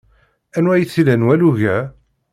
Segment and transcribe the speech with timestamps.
[0.57, 1.77] Anwa ay t-ilan walug-a?